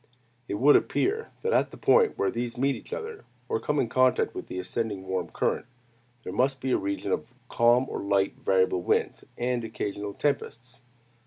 It 0.47 0.55
would 0.55 0.75
appear 0.75 1.29
that 1.43 1.53
at 1.53 1.69
the 1.69 1.77
point 1.77 2.17
where 2.17 2.31
these 2.31 2.57
meet 2.57 2.75
each 2.75 2.91
other, 2.91 3.23
or 3.47 3.59
come 3.59 3.77
in 3.79 3.87
contact 3.87 4.33
with 4.33 4.47
the 4.47 4.57
ascending 4.57 5.05
warm 5.05 5.27
current, 5.29 5.67
there 6.23 6.33
must 6.33 6.59
be 6.59 6.71
a 6.71 6.77
region 6.79 7.11
of 7.11 7.35
calms 7.49 7.87
or 7.87 8.01
light, 8.01 8.33
variable 8.39 8.81
winds, 8.81 9.23
and 9.37 9.63
occasional 9.63 10.15
tempests. 10.15 10.81